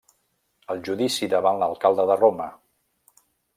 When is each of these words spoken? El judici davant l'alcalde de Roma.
El 0.75 0.81
judici 0.87 1.29
davant 1.35 1.61
l'alcalde 1.65 2.07
de 2.13 2.17
Roma. 2.25 2.51